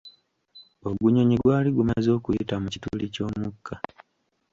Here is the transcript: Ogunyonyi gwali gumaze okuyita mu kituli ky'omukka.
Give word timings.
Ogunyonyi 0.89 1.35
gwali 1.41 1.69
gumaze 1.77 2.09
okuyita 2.17 2.55
mu 2.61 2.67
kituli 2.73 3.05
ky'omukka. 3.13 3.75